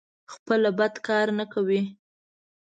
خپله 0.33 0.69
بد 0.79 0.93
کار 1.07 1.27
نه 1.39 1.45
کوي. 1.53 1.81